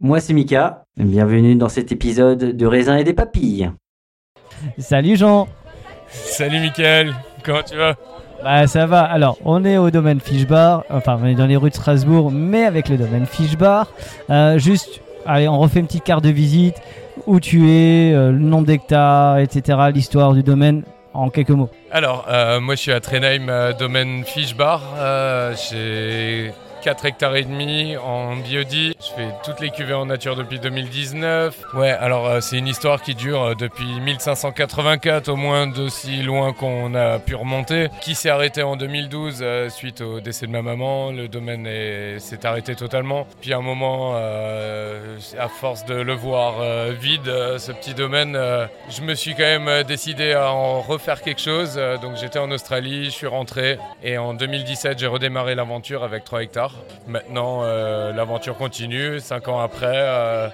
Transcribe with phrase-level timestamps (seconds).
[0.00, 3.70] Moi c'est Mika, bienvenue dans cet épisode de raisin et des papilles.
[4.78, 5.48] Salut Jean
[6.08, 7.94] Salut Mickaël, comment tu vas?
[8.44, 11.56] Bah ça va, alors on est au domaine Fish Bar, enfin on est dans les
[11.56, 13.90] rues de Strasbourg, mais avec le domaine Fish Bar.
[14.28, 16.76] Euh, juste, allez on refait une petite carte de visite,
[17.26, 20.82] où tu es, euh, le nombre d'hectares, etc., l'histoire du domaine,
[21.14, 21.70] en quelques mots.
[21.90, 24.82] Alors, euh, moi je suis à Trenheim, euh, domaine Fish Bar.
[24.98, 26.52] Euh, J'ai
[26.86, 28.94] 4 hectares et demi en biodie.
[29.00, 31.64] Je fais toutes les cuvées en nature depuis 2019.
[31.74, 36.52] Ouais, alors euh, c'est une histoire qui dure euh, depuis 1584, au moins d'aussi loin
[36.52, 37.88] qu'on a pu remonter.
[38.02, 41.10] Qui s'est arrêté en 2012 euh, suite au décès de ma maman.
[41.10, 43.26] Le domaine est- s'est arrêté totalement.
[43.40, 46.54] Puis à un moment, à force de le voir
[46.92, 47.26] vide,
[47.58, 48.38] ce petit domaine,
[48.88, 51.80] je me suis quand même décidé à en refaire quelque chose.
[52.00, 56.42] Donc j'étais en Australie, je suis rentré et en 2017 j'ai redémarré l'aventure avec 3
[56.44, 56.75] hectares.
[57.06, 59.86] Maintenant euh, l'aventure continue, 5 ans après.
[59.94, 60.48] euh,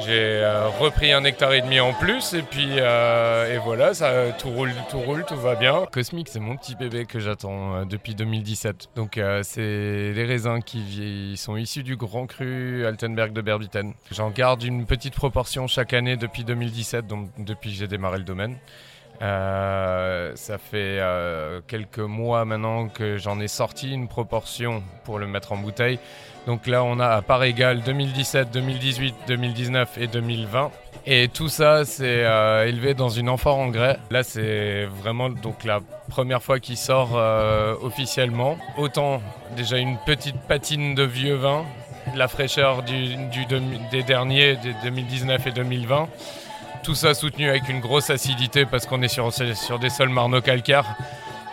[0.00, 0.12] j'ai
[0.44, 4.72] euh, repris un hectare et demi en plus et puis et voilà, ça tout roule,
[4.90, 5.86] tout roule, tout va bien.
[5.90, 8.90] Cosmic, c'est mon petit bébé que j'attends depuis 2017.
[8.94, 13.92] Donc c'est les raisins qui sont issus du Grand Cru Altenberg de Berbitten.
[14.12, 18.24] J'en garde une petite proportion chaque année depuis 2017, donc depuis que j'ai démarré le
[18.24, 18.56] domaine.
[19.20, 25.26] Euh, ça fait euh, quelques mois maintenant que j'en ai sorti une proportion pour le
[25.26, 25.98] mettre en bouteille.
[26.46, 30.70] Donc là, on a à part égale 2017, 2018, 2019 et 2020.
[31.06, 33.98] Et tout ça, c'est euh, élevé dans une amphore en grès.
[34.10, 37.14] Là, c'est vraiment donc la première fois qu'il sort
[37.82, 38.56] officiellement.
[38.76, 39.20] Autant
[39.56, 41.64] déjà une petite patine de vieux vin,
[42.14, 46.08] la fraîcheur des derniers, des 2019 et 2020.
[46.82, 50.86] Tout ça soutenu avec une grosse acidité parce qu'on est sur, sur des sols marno-calcaires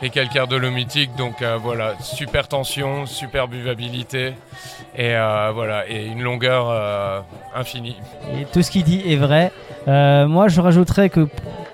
[0.02, 1.12] et calcaire dolomitique.
[1.18, 4.34] Donc euh, voilà, super tension, super buvabilité
[4.96, 7.20] et euh, voilà, et une longueur euh,
[7.54, 7.98] infinie.
[8.40, 9.52] Et tout ce qu'il dit est vrai.
[9.88, 11.28] Moi, je rajouterais que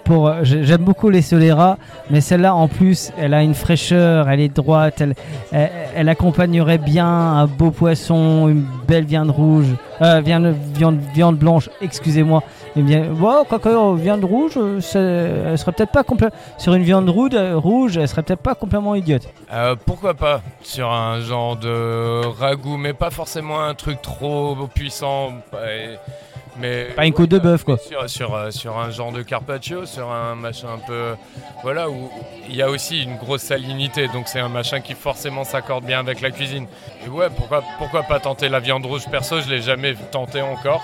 [0.04, 1.78] pour, j'ai- j'aime beaucoup les Solera,
[2.10, 5.14] mais celle-là en plus, elle a une fraîcheur, elle est droite, elle,
[5.54, 9.68] elle, elle accompagnerait bien un beau poisson, une belle viande rouge,
[10.02, 12.44] viande, viande, viande blanche, excusez-moi.
[12.78, 16.84] Eh bien, bon, quoique, euh, viande rouge, euh, elle serait peut-être pas complètement sur une
[16.84, 19.28] viande rouge, euh, rouge, elle serait peut-être pas complètement idiote.
[19.52, 25.34] Euh, pourquoi pas sur un genre de ragoût, mais pas forcément un truc trop puissant.
[25.68, 25.97] et-
[26.59, 27.78] mais Pas une côte de bœuf, quoi.
[27.78, 31.16] Sur, sur, sur un genre de carpaccio, sur un machin un peu.
[31.64, 32.09] Voilà, où
[32.50, 36.00] il y a aussi une grosse salinité, donc c'est un machin qui forcément s'accorde bien
[36.00, 36.68] avec la cuisine.
[37.06, 39.03] Et ouais, pourquoi, pourquoi pas tenter la viande rouge?
[39.09, 40.82] Perso, je l'ai jamais tenté encore.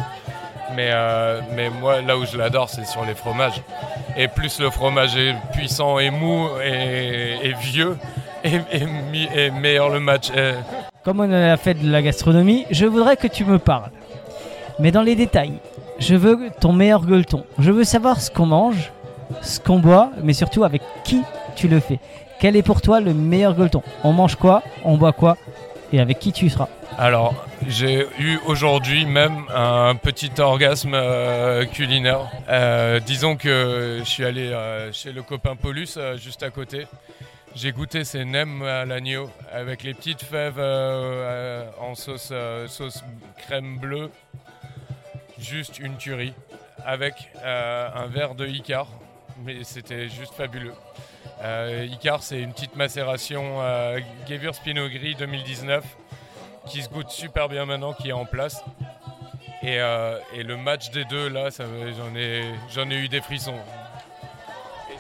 [0.75, 3.62] Mais, euh, mais moi, là où je l'adore, c'est sur les fromages.
[4.18, 7.98] Et plus le fromage est puissant et mou et, vieux,
[8.44, 10.30] et meilleur le match.
[10.36, 10.60] Euh,
[11.04, 13.92] Comme on a fait de la gastronomie, je voudrais que tu me parles.
[14.80, 15.60] Mais dans les détails,
[16.00, 17.44] je veux ton meilleur gueuleton.
[17.58, 18.92] Je veux savoir ce qu'on mange,
[19.42, 21.24] ce qu'on boit, mais surtout avec qui
[21.56, 22.00] tu le fais.
[22.40, 23.81] Quel est pour toi le meilleur gueuleton?
[24.04, 24.62] On mange quoi?
[24.84, 25.38] On boit quoi?
[25.94, 26.68] Et avec qui tu seras
[26.98, 32.30] Alors, j'ai eu aujourd'hui même un petit orgasme euh, culinaire.
[32.50, 36.88] Euh, disons que je suis allé euh, chez le copain Paulus, juste à côté.
[37.56, 40.60] J'ai goûté ces nems à l'agneau avec les petites fèves
[41.80, 42.34] en sauce,
[42.68, 43.04] sauce
[43.38, 44.12] crème bleue.
[45.39, 46.34] Juste une tuerie.
[46.86, 48.88] Avec un verre de Icar.
[49.44, 50.74] Mais c'était juste fabuleux.
[51.44, 55.84] Euh, Icar, c'est une petite macération euh, Gewürz Pinot Gris 2019
[56.66, 58.63] qui se goûte super bien maintenant, qui est en place.
[59.62, 62.44] Et, euh, le match des deux, là, j'en ai,
[62.74, 63.57] j'en ai eu des frissons.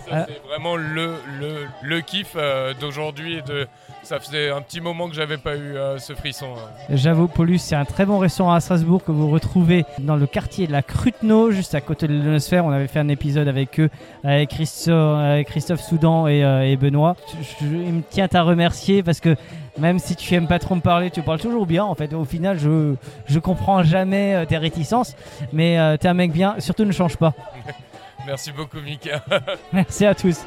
[0.09, 0.25] Ça, Ah.
[0.27, 3.37] c'est vraiment le, le, le kiff euh, d'aujourd'hui.
[3.37, 3.67] et De,
[4.03, 6.47] ça faisait un petit moment que j'avais pas eu euh, ce frisson.
[6.57, 6.69] hein.
[6.89, 10.65] J'avoue, Paulus, c'est un très bon restaurant à Strasbourg que vous retrouvez dans le quartier
[10.67, 12.63] de la Cruteno, juste à côté de l'Ionosphère.
[12.65, 13.89] On avait fait un épisode avec eux,
[14.23, 17.15] avec Christophe, avec Christophe Soudan et, euh, et Benoît.
[17.59, 19.35] Je- je- il me tient à remercier parce que
[19.77, 21.83] même si tu aimes pas trop me parler, tu parles toujours bien.
[21.83, 22.95] En fait, au final, je,
[23.27, 25.15] je comprends jamais tes réticences,
[25.53, 26.55] mais euh, t'es un mec bien.
[26.59, 27.33] Surtout, ne change pas.
[28.25, 29.23] Merci beaucoup, Mika.
[29.73, 30.43] Merci à tous.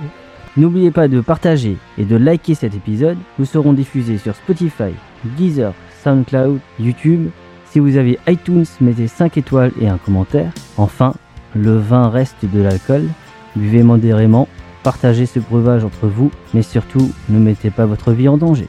[0.57, 3.19] N'oubliez pas de partager et de liker cet épisode.
[3.39, 4.93] Nous serons diffusés sur Spotify,
[5.25, 5.73] Deezer,
[6.03, 7.31] SoundCloud, YouTube.
[7.71, 10.53] Si vous avez iTunes, mettez 5 étoiles et un commentaire.
[10.77, 11.15] Enfin,
[11.55, 13.07] le vin reste de l'alcool.
[13.55, 14.49] Buvez modérément,
[14.83, 18.69] partagez ce breuvage entre vous, mais surtout, ne mettez pas votre vie en danger.